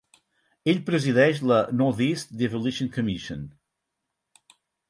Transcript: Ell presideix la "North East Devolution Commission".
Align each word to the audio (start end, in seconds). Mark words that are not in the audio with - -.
Ell 0.71 0.79
presideix 0.87 1.41
la 1.51 1.59
"North 1.83 2.01
East 2.07 2.35
Devolution 2.41 2.93
Commission". 2.97 3.47